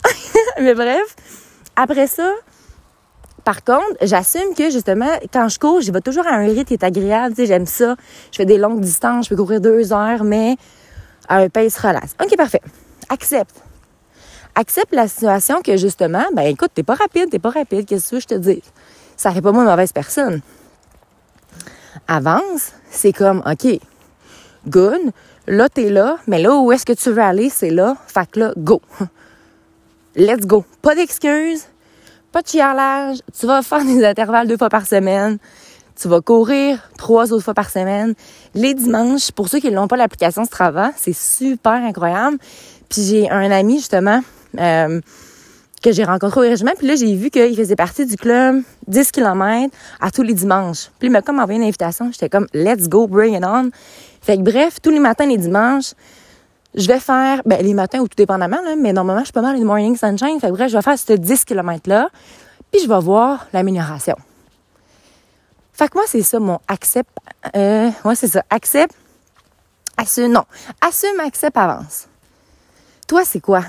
Mais 0.61 0.75
bref, 0.75 1.15
après 1.77 2.09
ça, 2.09 2.31
par 3.47 3.63
contre, 3.63 3.95
j'assume 4.03 4.57
que 4.59 4.71
justement, 4.71 5.21
quand 5.33 5.49
je 5.49 5.61
cours, 5.61 5.81
je 5.81 5.93
vais 5.93 6.01
toujours 6.01 6.27
à 6.27 6.33
un 6.33 6.47
rythme 6.47 6.65
qui 6.65 6.75
est 6.75 6.83
agréable. 6.83 7.33
Tu 7.33 7.43
sais, 7.43 7.47
j'aime 7.47 7.67
ça. 7.67 7.95
Je 8.33 8.39
fais 8.39 8.45
des 8.45 8.59
longues 8.59 8.81
distances, 8.81 9.27
je 9.27 9.29
peux 9.29 9.37
courir 9.37 9.61
deux 9.61 9.93
heures, 9.93 10.25
mais 10.25 10.57
à 11.29 11.37
un 11.37 11.49
pace 11.49 11.79
relax. 11.79 12.17
OK, 12.21 12.37
parfait. 12.37 12.61
Accepte. 13.09 13.63
Accepte 14.57 14.93
la 14.93 15.07
situation 15.07 15.63
que 15.63 15.77
justement, 15.77 16.25
ben 16.35 16.43
écoute, 16.43 16.73
t'es 16.75 16.83
pas 16.83 16.97
rapide, 16.97 17.31
t'es 17.31 17.39
pas 17.39 17.51
rapide, 17.51 17.87
qu'est-ce 17.87 18.11
que 18.11 18.19
je 18.19 18.27
te 18.27 18.35
dis? 18.35 18.65
Ça 19.17 19.31
fait 19.31 19.43
pas 19.43 19.53
moi 19.53 19.63
une 19.63 19.71
mauvaise 19.71 19.93
personne. 19.93 20.41
Avance, 22.09 22.73
c'est 22.91 23.13
comme, 23.13 23.45
OK, 23.47 23.79
good, 24.67 25.13
là, 25.47 25.69
t'es 25.69 25.91
là, 25.91 26.17
mais 26.27 26.41
là 26.41 26.57
où 26.57 26.73
est-ce 26.73 26.85
que 26.85 26.95
tu 26.95 27.13
veux 27.13 27.23
aller, 27.23 27.49
c'est 27.49 27.71
là, 27.71 27.97
fait 28.09 28.29
que 28.29 28.41
là, 28.41 28.53
go. 28.57 28.83
Let's 30.17 30.47
go. 30.47 30.65
Pas 30.83 30.97
d'excuses, 30.97 31.69
pas 32.37 32.43
de 32.43 32.49
chialage, 32.49 33.21
tu 33.41 33.47
vas 33.47 33.63
faire 33.63 33.83
des 33.83 34.05
intervalles 34.05 34.47
deux 34.47 34.59
fois 34.59 34.69
par 34.69 34.87
semaine, 34.87 35.39
tu 35.99 36.07
vas 36.07 36.21
courir 36.21 36.91
trois 36.99 37.33
autres 37.33 37.43
fois 37.43 37.55
par 37.55 37.71
semaine. 37.71 38.13
Les 38.55 38.75
dimanches, 38.75 39.33
pour 39.33 39.49
ceux 39.49 39.59
qui 39.59 39.71
n'ont 39.71 39.89
pas 39.89 39.97
l'application 39.97 40.45
Strava, 40.45 40.91
c'est 40.99 41.17
super 41.17 41.73
incroyable. 41.73 42.37
Puis 42.91 43.05
j'ai 43.05 43.31
un 43.31 43.51
ami 43.51 43.77
justement 43.77 44.21
euh, 44.61 45.01
que 45.83 45.93
j'ai 45.93 46.05
rencontré 46.05 46.41
au 46.41 46.43
régiment, 46.43 46.73
puis 46.77 46.87
là 46.87 46.95
j'ai 46.95 47.15
vu 47.15 47.31
qu'il 47.31 47.57
faisait 47.57 47.75
partie 47.75 48.05
du 48.05 48.17
club 48.19 48.61
10 48.87 49.13
km 49.13 49.75
à 50.03 50.11
tous 50.11 50.23
les 50.23 50.35
dimanches. 50.35 50.91
Puis 50.99 51.09
il 51.09 51.13
m'a 51.13 51.23
comme 51.23 51.39
envoyé 51.39 51.59
une 51.59 51.67
invitation, 51.67 52.11
j'étais 52.13 52.29
comme 52.29 52.49
let's 52.53 52.87
go, 52.87 53.07
bring 53.07 53.35
it 53.35 53.45
on. 53.47 53.71
Fait 54.21 54.37
que 54.37 54.43
bref, 54.43 54.77
tous 54.83 54.91
les 54.91 55.01
matins 55.01 55.25
les 55.25 55.39
dimanches, 55.39 55.95
je 56.77 56.87
vais 56.87 57.01
faire, 57.01 57.41
ben, 57.47 57.65
les 57.65 57.75
matins 57.75 58.01
ou 58.01 58.09
tout 58.09 58.17
dépendamment, 58.17 58.59
mais 58.79 58.93
normalement, 58.93 59.21
je 59.21 59.27
suis 59.27 59.33
pas 59.33 59.41
mal 59.41 59.57
une 59.57 59.65
morning 59.65 59.97
sunshine. 59.97 60.39
Fait 60.41 60.51
bref, 60.51 60.71
je 60.71 60.77
vais 60.77 60.83
faire 60.83 60.99
ce 60.99 61.15
10 61.15 61.45
km-là, 61.45 62.11
puis 62.71 62.83
je 62.83 62.89
vais 62.89 63.01
voir 63.01 63.47
l'amélioration. 63.53 64.17
Fait 65.73 65.89
que 65.89 65.97
moi, 65.97 66.05
c'est 66.07 66.23
ça, 66.23 66.39
mon 66.39 66.59
accept. 66.69 67.11
Euh, 67.55 67.91
moi, 68.05 68.15
c'est 68.15 68.29
ça. 68.29 68.43
Accept. 68.51 68.95
Assume. 69.97 70.33
Non. 70.33 70.45
Assume, 70.81 71.21
accepte, 71.21 71.57
avance. 71.57 72.09
Toi, 73.07 73.25
c'est 73.25 73.41
quoi? 73.41 73.63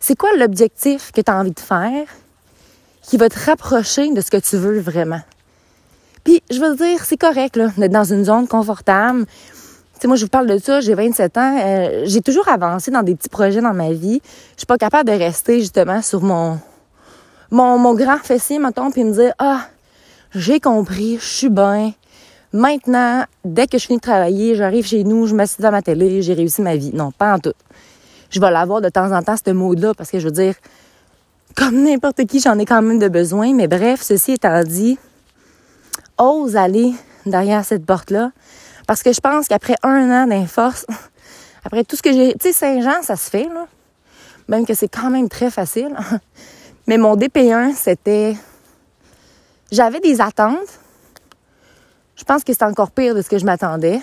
C'est 0.00 0.16
quoi 0.16 0.30
l'objectif 0.36 1.12
que 1.12 1.20
tu 1.20 1.30
as 1.30 1.36
envie 1.36 1.52
de 1.52 1.60
faire 1.60 2.06
qui 3.02 3.16
va 3.16 3.28
te 3.28 3.38
rapprocher 3.38 4.12
de 4.12 4.20
ce 4.20 4.30
que 4.30 4.36
tu 4.36 4.56
veux 4.56 4.80
vraiment? 4.80 5.20
Puis, 6.24 6.42
je 6.50 6.58
veux 6.58 6.74
dire, 6.76 7.04
c'est 7.04 7.18
correct, 7.18 7.56
là, 7.56 7.68
d'être 7.76 7.92
dans 7.92 8.04
une 8.04 8.24
zone 8.24 8.48
confortable. 8.48 9.26
Sais, 10.00 10.08
moi, 10.08 10.16
je 10.16 10.24
vous 10.24 10.30
parle 10.30 10.46
de 10.46 10.58
ça, 10.58 10.80
j'ai 10.80 10.94
27 10.94 11.38
ans. 11.38 11.58
Euh, 11.60 12.02
j'ai 12.04 12.20
toujours 12.20 12.48
avancé 12.48 12.90
dans 12.90 13.02
des 13.02 13.14
petits 13.14 13.28
projets 13.28 13.60
dans 13.60 13.74
ma 13.74 13.92
vie. 13.92 14.20
Je 14.54 14.60
suis 14.60 14.66
pas 14.66 14.76
capable 14.76 15.08
de 15.08 15.16
rester, 15.16 15.60
justement, 15.60 16.02
sur 16.02 16.20
mon, 16.22 16.58
mon, 17.50 17.78
mon 17.78 17.94
grand 17.94 18.18
fessier, 18.18 18.58
mettons, 18.58 18.90
puis 18.90 19.04
me 19.04 19.12
dire, 19.12 19.32
ah, 19.38 19.60
j'ai 20.34 20.60
compris, 20.60 21.18
je 21.20 21.26
suis 21.26 21.48
bien. 21.48 21.92
Maintenant, 22.52 23.24
dès 23.44 23.66
que 23.66 23.78
je 23.78 23.86
finis 23.86 23.98
de 23.98 24.02
travailler, 24.02 24.54
j'arrive 24.54 24.86
chez 24.86 25.04
nous, 25.04 25.26
je 25.26 25.34
m'assieds 25.34 25.62
devant 25.62 25.72
ma 25.72 25.82
télé, 25.82 26.22
j'ai 26.22 26.34
réussi 26.34 26.62
ma 26.62 26.76
vie. 26.76 26.92
Non, 26.92 27.10
pas 27.10 27.34
en 27.34 27.38
tout. 27.38 27.54
Je 28.30 28.40
vais 28.40 28.50
l'avoir 28.50 28.80
de 28.80 28.88
temps 28.88 29.12
en 29.12 29.22
temps, 29.22 29.36
ce 29.36 29.50
mot-là, 29.50 29.94
parce 29.94 30.10
que 30.10 30.18
je 30.18 30.26
veux 30.26 30.32
dire, 30.32 30.54
comme 31.56 31.82
n'importe 31.84 32.24
qui, 32.26 32.40
j'en 32.40 32.58
ai 32.58 32.64
quand 32.64 32.82
même 32.82 32.98
de 32.98 33.08
besoin. 33.08 33.54
Mais 33.54 33.68
bref, 33.68 34.02
ceci 34.02 34.32
étant 34.32 34.62
dit, 34.64 34.98
ose 36.18 36.56
aller 36.56 36.92
derrière 37.26 37.64
cette 37.64 37.86
porte-là. 37.86 38.32
Parce 38.86 39.02
que 39.02 39.12
je 39.12 39.20
pense 39.20 39.48
qu'après 39.48 39.76
un 39.82 40.10
an 40.10 40.26
d'inforce, 40.26 40.86
après 41.64 41.84
tout 41.84 41.96
ce 41.96 42.02
que 42.02 42.12
j'ai. 42.12 42.34
Tu 42.34 42.48
sais, 42.48 42.52
Saint-Jean, 42.52 43.02
ça 43.02 43.16
se 43.16 43.30
fait, 43.30 43.48
là. 43.48 43.66
Même 44.48 44.66
que 44.66 44.74
c'est 44.74 44.88
quand 44.88 45.10
même 45.10 45.28
très 45.28 45.50
facile. 45.50 45.96
Mais 46.86 46.98
mon 46.98 47.16
DP1, 47.16 47.74
c'était 47.74 48.36
j'avais 49.74 50.00
des 50.00 50.20
attentes. 50.20 50.78
Je 52.16 52.24
pense 52.24 52.44
que 52.44 52.52
c'est 52.52 52.62
encore 52.62 52.90
pire 52.90 53.14
de 53.14 53.22
ce 53.22 53.28
que 53.28 53.38
je 53.38 53.44
m'attendais. 53.44 54.00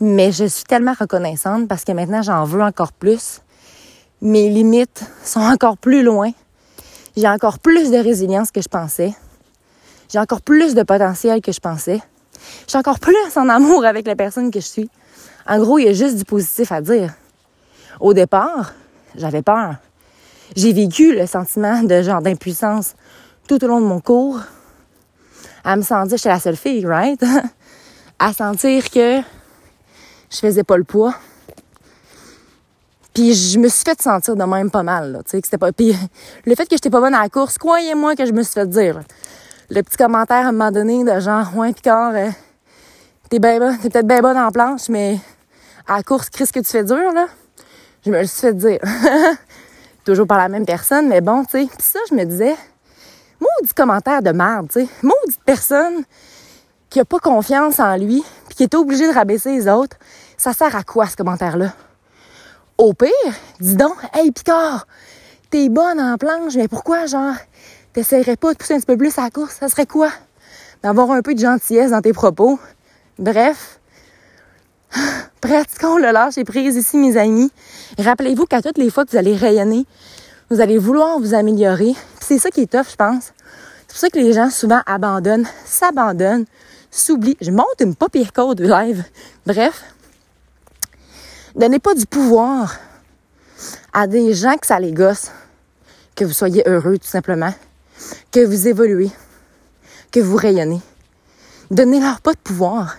Mais 0.00 0.30
je 0.30 0.44
suis 0.44 0.64
tellement 0.64 0.94
reconnaissante 0.98 1.66
parce 1.66 1.84
que 1.84 1.92
maintenant, 1.92 2.22
j'en 2.22 2.44
veux 2.44 2.62
encore 2.62 2.92
plus. 2.92 3.40
Mes 4.20 4.48
limites 4.48 5.04
sont 5.24 5.40
encore 5.40 5.76
plus 5.76 6.02
loin. 6.02 6.30
J'ai 7.16 7.28
encore 7.28 7.58
plus 7.58 7.90
de 7.90 7.96
résilience 7.96 8.50
que 8.50 8.62
je 8.62 8.68
pensais. 8.68 9.14
J'ai 10.08 10.18
encore 10.18 10.42
plus 10.42 10.74
de 10.74 10.82
potentiel 10.82 11.40
que 11.40 11.50
je 11.50 11.60
pensais. 11.60 12.00
J'ai 12.66 12.78
encore 12.78 13.00
plus 13.00 13.16
en 13.36 13.48
amour 13.48 13.84
avec 13.84 14.06
la 14.06 14.16
personne 14.16 14.50
que 14.50 14.60
je 14.60 14.66
suis. 14.66 14.90
En 15.46 15.58
gros, 15.58 15.78
il 15.78 15.86
y 15.86 15.88
a 15.88 15.92
juste 15.92 16.16
du 16.16 16.24
positif 16.24 16.72
à 16.72 16.80
dire. 16.80 17.14
Au 18.00 18.14
départ, 18.14 18.72
j'avais 19.16 19.42
peur. 19.42 19.76
J'ai 20.56 20.72
vécu 20.72 21.14
le 21.14 21.26
sentiment 21.26 21.82
de 21.82 22.02
genre 22.02 22.20
d'impuissance 22.20 22.94
tout 23.48 23.62
au 23.64 23.66
long 23.66 23.80
de 23.80 23.86
mon 23.86 24.00
cours 24.00 24.40
à 25.64 25.76
me 25.76 25.82
sentir, 25.82 26.16
j'étais 26.16 26.28
la 26.28 26.40
seule 26.40 26.56
fille, 26.56 26.84
right? 26.86 27.22
à 28.18 28.32
sentir 28.32 28.90
que 28.90 29.20
je 30.30 30.38
faisais 30.38 30.64
pas 30.64 30.76
le 30.76 30.84
poids. 30.84 31.14
Puis 33.14 33.34
je 33.34 33.58
me 33.58 33.68
suis 33.68 33.84
fait 33.84 34.00
sentir 34.00 34.36
de 34.36 34.44
même 34.44 34.70
pas 34.70 34.82
mal, 34.82 35.22
tu 35.28 35.38
sais. 35.42 35.58
Puis 35.76 35.94
le 36.46 36.54
fait 36.54 36.64
que 36.64 36.76
j'étais 36.76 36.90
pas 36.90 37.00
bonne 37.00 37.14
à 37.14 37.22
la 37.22 37.28
course, 37.28 37.58
croyez-moi 37.58 38.16
que 38.16 38.24
je 38.24 38.32
me 38.32 38.42
suis 38.42 38.54
fait 38.54 38.68
dire. 38.68 39.00
Le 39.70 39.82
petit 39.82 39.96
commentaire 39.96 40.46
à 40.46 40.48
un 40.48 40.52
moment 40.52 40.70
donné 40.70 41.04
de 41.04 41.20
genre, 41.20 41.56
ouais, 41.56 41.72
Picard, 41.72 42.12
euh, 42.14 42.28
t'es 43.30 43.38
ben 43.38 43.78
t'es 43.80 43.88
peut-être 43.88 44.06
bien 44.06 44.20
bonne 44.20 44.36
en 44.36 44.50
planche, 44.50 44.88
mais 44.88 45.18
à 45.86 45.96
la 45.96 46.02
course, 46.02 46.28
qu'est-ce 46.30 46.52
que 46.52 46.60
tu 46.60 46.66
fais 46.66 46.84
dur, 46.84 47.12
là? 47.12 47.26
Je 48.04 48.10
me 48.10 48.18
le 48.18 48.26
suis 48.26 48.40
fait 48.40 48.54
dire. 48.54 48.80
Toujours 50.04 50.26
par 50.26 50.38
la 50.38 50.48
même 50.48 50.66
personne, 50.66 51.08
mais 51.08 51.20
bon, 51.20 51.44
tu 51.44 51.52
sais. 51.52 51.66
Puis 51.66 51.86
ça, 51.86 52.00
je 52.10 52.14
me 52.14 52.24
disais, 52.24 52.56
maudit 53.40 53.72
commentaire 53.74 54.20
de 54.22 54.30
merde, 54.32 54.68
tu 54.70 54.80
sais. 54.80 54.88
Maudite 55.02 55.40
personne 55.44 56.04
qui 56.90 57.00
a 57.00 57.04
pas 57.04 57.20
confiance 57.20 57.78
en 57.78 57.96
lui, 57.96 58.22
puis 58.48 58.56
qui 58.56 58.62
est 58.64 58.74
obligé 58.74 59.08
de 59.08 59.14
rabaisser 59.14 59.52
les 59.56 59.68
autres. 59.68 59.96
Ça 60.36 60.52
sert 60.52 60.74
à 60.74 60.82
quoi, 60.82 61.06
ce 61.06 61.16
commentaire-là? 61.16 61.72
Au 62.76 62.92
pire, 62.94 63.08
dis 63.60 63.76
donc, 63.76 63.96
hey 64.12 64.32
Picard, 64.32 64.86
t'es 65.50 65.68
bonne 65.68 66.00
en 66.00 66.18
planche, 66.18 66.54
mais 66.56 66.68
pourquoi, 66.68 67.06
genre, 67.06 67.36
t'essaierais 67.92 68.36
pas 68.36 68.52
de 68.52 68.58
pousser 68.58 68.74
un 68.74 68.78
petit 68.78 68.86
peu 68.86 68.96
plus 68.96 69.16
à 69.18 69.22
la 69.22 69.30
course? 69.30 69.56
Ça 69.60 69.68
serait 69.68 69.86
quoi? 69.86 70.10
D'avoir 70.82 71.10
un 71.10 71.22
peu 71.22 71.34
de 71.34 71.40
gentillesse 71.40 71.90
dans 71.90 72.00
tes 72.00 72.12
propos. 72.12 72.58
Bref, 73.18 73.80
pratiquons 75.40 75.98
le 75.98 76.10
lâcher 76.10 76.44
prise 76.44 76.76
ici, 76.76 76.96
mes 76.96 77.16
amis. 77.16 77.50
Rappelez-vous 77.98 78.46
qu'à 78.46 78.62
toutes 78.62 78.78
les 78.78 78.90
fois 78.90 79.04
que 79.04 79.10
vous 79.10 79.16
allez 79.16 79.36
rayonner, 79.36 79.86
vous 80.50 80.60
allez 80.60 80.78
vouloir 80.78 81.18
vous 81.18 81.34
améliorer. 81.34 81.94
C'est 82.20 82.38
ça 82.38 82.50
qui 82.50 82.62
est 82.62 82.70
tough, 82.70 82.90
je 82.90 82.96
pense. 82.96 83.32
C'est 83.86 83.88
pour 83.88 83.96
ça 83.96 84.10
que 84.10 84.18
les 84.18 84.32
gens 84.32 84.50
souvent 84.50 84.80
abandonnent, 84.86 85.46
s'abandonnent, 85.64 86.46
s'oublient. 86.90 87.36
Je 87.40 87.50
monte 87.50 87.80
une 87.80 87.94
pas 87.94 88.08
code 88.34 88.60
live. 88.60 89.04
Bref, 89.46 89.84
donnez 91.54 91.78
pas 91.78 91.94
du 91.94 92.06
pouvoir 92.06 92.76
à 93.92 94.06
des 94.06 94.34
gens 94.34 94.56
que 94.56 94.66
ça 94.66 94.80
les 94.80 94.92
gosse. 94.92 95.30
Que 96.14 96.24
vous 96.24 96.32
soyez 96.32 96.62
heureux, 96.66 96.98
tout 96.98 97.08
simplement. 97.08 97.52
Que 98.32 98.40
vous 98.46 98.66
évoluez. 98.66 99.10
Que 100.10 100.18
vous 100.18 100.36
rayonnez. 100.36 100.80
Donnez-leur 101.70 102.22
pas 102.22 102.32
de 102.32 102.38
pouvoir. 102.38 102.96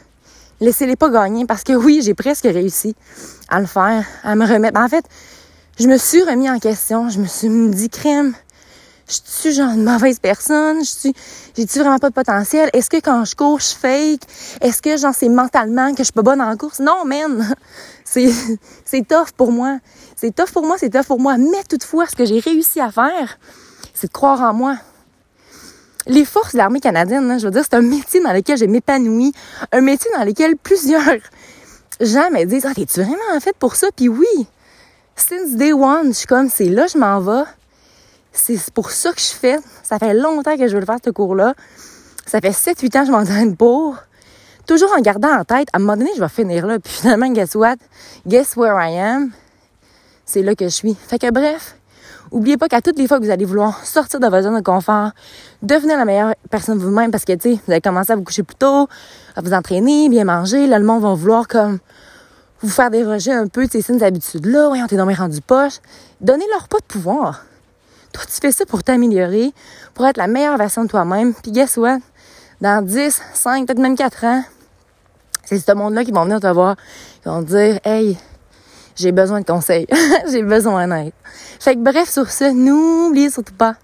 Laissez-les 0.62 0.96
pas 0.96 1.10
gagner 1.10 1.46
parce 1.48 1.64
que 1.64 1.74
oui, 1.74 2.02
j'ai 2.04 2.14
presque 2.14 2.44
réussi 2.44 2.96
à 3.50 3.60
le 3.60 3.66
faire, 3.66 4.06
à 4.24 4.36
me 4.36 4.46
remettre. 4.46 4.80
En 4.80 4.88
fait, 4.88 5.04
je 5.80 5.88
me 5.88 5.98
suis 5.98 6.22
remis 6.22 6.52
en 6.52 6.60
question. 6.60 7.10
Je 7.10 7.20
me 7.20 7.26
suis 7.26 7.50
dit, 7.72 7.90
crème, 7.90 8.36
je 9.08 9.18
suis 9.26 9.54
genre 9.54 9.72
une 9.72 9.84
mauvaise 9.84 10.20
personne? 10.20 10.86
Je 10.86 10.92
suis, 10.92 11.14
j'ai-tu 11.58 11.80
vraiment 11.80 11.98
pas 11.98 12.10
de 12.10 12.14
potentiel? 12.14 12.70
Est-ce 12.74 12.92
que 12.92 12.98
quand 12.98 13.26
je 13.26 13.36
cours, 13.36 13.60
je 13.60 13.74
fake? 13.74 14.22
Est-ce 14.62 14.84
que 14.84 14.98
j'en 14.98 15.14
sais 15.14 15.30
mentalement 15.30 15.94
que 15.94 16.00
je 16.00 16.04
suis 16.04 16.14
pas 16.14 16.22
bonne 16.22 16.42
en 16.42 16.56
course? 16.58 16.80
Non, 16.80 17.06
man! 17.06 17.56
C'est, 18.06 18.32
c'est 18.86 19.08
tough 19.08 19.32
pour 19.36 19.52
moi. 19.52 19.80
C'est 20.16 20.36
tough 20.36 20.52
pour 20.54 20.68
moi, 20.68 20.76
c'est 20.78 20.92
tough 20.92 21.08
pour 21.08 21.20
moi. 21.20 21.38
Mais 21.38 21.64
toutefois, 21.68 22.06
ce 22.06 22.16
que 22.16 22.26
j'ai 22.26 22.40
réussi 22.40 22.80
à 22.80 22.92
faire, 22.92 23.40
c'est 23.96 24.06
de 24.06 24.12
croire 24.12 24.42
en 24.42 24.54
moi. 24.54 24.78
Les 26.08 26.26
forces 26.26 26.54
de 26.54 26.58
l'armée 26.58 26.80
canadienne, 26.80 27.30
hein, 27.32 27.38
je 27.38 27.46
veux 27.46 27.52
dire, 27.52 27.64
c'est 27.64 27.76
un 27.76 27.82
métier 27.82 28.22
dans 28.22 28.34
lequel 28.34 28.58
je 28.58 28.66
m'épanouis. 28.66 29.34
Un 29.72 29.82
métier 29.82 30.12
dans 30.18 30.26
lequel 30.26 30.58
plusieurs 30.58 31.02
gens 32.02 32.30
me 32.32 32.44
disent, 32.46 32.66
ah, 32.66 32.74
t'es-tu 32.74 33.02
vraiment 33.02 33.36
en 33.36 33.40
fait 33.40 33.56
pour 33.58 33.76
ça? 33.76 33.88
Puis 33.96 34.10
oui, 34.10 34.48
since 35.16 35.56
day 35.56 35.74
one, 35.74 36.08
je 36.08 36.12
suis 36.20 36.28
comme, 36.28 36.50
c'est 36.50 36.66
là 36.66 36.88
je 36.88 36.98
m'en 36.98 37.20
vais. 37.20 37.44
C'est 38.34 38.72
pour 38.74 38.92
ça 38.92 39.14
que 39.14 39.22
je 39.22 39.28
fais. 39.28 39.58
Ça 39.84 40.00
fait 40.00 40.14
longtemps 40.14 40.58
que 40.58 40.68
je 40.68 40.74
veux 40.74 40.80
le 40.80 40.86
faire, 40.86 40.98
ce 41.04 41.12
cours-là. 41.12 41.54
Ça 42.26 42.42
fait 42.42 42.50
7-8 42.50 42.98
ans 42.98 43.02
que 43.02 43.08
je 43.08 43.12
m'entraîne 43.12 43.56
pour. 43.58 43.98
Toujours 44.66 44.92
en 44.98 45.02
gardant 45.02 45.40
en 45.40 45.44
tête, 45.44 45.68
à 45.74 45.78
un 45.78 45.80
moment 45.80 45.98
donné, 45.98 46.10
je 46.16 46.22
vais 46.22 46.30
finir 46.30 46.66
là. 46.66 46.80
Puis 46.80 46.94
finalement, 46.94 47.30
guess 47.30 47.54
what? 47.56 47.76
Guess 48.26 48.56
where 48.56 48.76
I 48.80 48.98
am? 48.98 49.32
C'est 50.26 50.42
là 50.42 50.56
que 50.56 50.66
je 50.66 50.70
suis. 50.70 50.96
Fait 50.96 51.20
que 51.20 51.30
bref, 51.32 51.76
oubliez 52.34 52.58
pas 52.58 52.68
qu'à 52.68 52.82
toutes 52.82 52.98
les 52.98 53.08
fois 53.08 53.20
que 53.20 53.24
vous 53.24 53.32
allez 53.32 53.46
vouloir 53.46 53.86
sortir 53.86 54.20
de 54.20 54.28
votre 54.28 54.44
zone 54.44 54.56
de 54.56 54.62
confort, 54.62 55.12
devenir 55.62 55.98
la 55.98 56.06
meilleure 56.06 56.34
personne 56.50 56.78
vous-même 56.78 57.12
parce 57.12 57.24
que, 57.24 57.34
tu 57.34 57.54
sais, 57.54 57.60
vous 57.66 57.72
allez 57.72 57.82
commencer 57.82 58.12
à 58.12 58.16
vous 58.16 58.24
coucher 58.24 58.44
plus 58.44 58.56
tôt, 58.56 58.88
à 59.36 59.42
vous 59.42 59.54
entraîner, 59.54 60.10
bien 60.10 60.26
manger. 60.26 60.68
Là, 60.68 60.80
le 60.80 60.86
monde 60.86 61.04
va 61.04 61.14
vouloir 61.14 61.48
comme 61.48 61.80
vous 62.62 62.70
faire 62.70 62.90
déroger 62.90 63.32
un 63.32 63.48
peu 63.48 63.68
de 63.68 63.72
ces 63.72 63.82
saines 63.82 64.04
habitudes-là. 64.04 64.68
Voyons, 64.68 64.88
t'es 64.88 64.98
dans 64.98 65.06
mes 65.06 65.14
rendus 65.14 65.42
poche. 65.42 65.80
Donnez-leur 66.22 66.68
pas 66.68 66.80
de 66.80 66.86
pouvoir. 66.86 67.46
Toi, 68.12 68.24
tu 68.26 68.40
fais 68.42 68.52
ça 68.52 68.66
pour 68.66 68.84
t'améliorer, 68.84 69.52
pour 69.94 70.06
être 70.08 70.18
la 70.18 70.28
meilleure 70.28 70.58
version 70.58 70.84
de 70.84 70.90
toi-même. 70.90 71.34
Puis 71.34 71.52
guess 71.52 71.78
what? 71.78 72.00
Dans 72.62 72.84
10, 72.84 73.22
5, 73.34 73.68
peut-être 73.68 73.80
même 73.80 73.96
4 73.96 74.24
ans, 74.24 74.44
c'est 75.44 75.60
ce 75.60 75.72
monde-là 75.74 76.06
qui 76.06 76.12
vont 76.12 76.24
venir 76.24 76.40
te 76.40 76.48
voir. 76.48 76.76
Ils 77.26 77.30
vont 77.30 77.44
te 77.44 77.50
dire, 77.50 77.80
hey, 77.84 78.18
j'ai 78.96 79.12
besoin 79.12 79.42
de 79.42 79.46
conseils. 79.46 79.88
j'ai 80.32 80.44
besoin 80.44 80.88
d'aide. 80.88 81.14
Fait 81.60 81.76
que 81.76 81.80
bref, 81.80 82.10
sur 82.10 82.30
ce, 82.30 82.52
n'oubliez 82.52 83.30
surtout 83.30 83.54
pas 83.54 83.76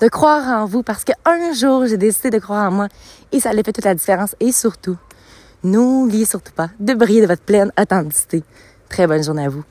de 0.00 0.08
croire 0.08 0.62
en 0.62 0.66
vous 0.66 0.82
parce 0.82 1.04
qu'un 1.04 1.52
jour, 1.52 1.86
j'ai 1.86 1.96
décidé 1.96 2.30
de 2.30 2.38
croire 2.38 2.68
en 2.68 2.74
moi 2.74 2.88
et 3.32 3.40
ça 3.40 3.50
allait 3.50 3.62
fait 3.62 3.72
toute 3.72 3.84
la 3.84 3.94
différence. 3.94 4.34
Et 4.40 4.52
surtout, 4.52 4.96
n'oubliez 5.62 6.24
surtout 6.24 6.52
pas 6.52 6.70
de 6.78 6.94
briller 6.94 7.22
de 7.22 7.26
votre 7.26 7.42
pleine 7.42 7.72
authenticité. 7.80 8.42
Très 8.88 9.06
bonne 9.06 9.22
journée 9.22 9.44
à 9.44 9.48
vous. 9.48 9.64